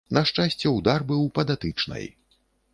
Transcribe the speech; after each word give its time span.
На 0.17 0.21
шчасце, 0.29 0.69
удар 0.77 1.05
быў 1.13 1.29
па 1.37 1.47
датычнай. 1.53 2.11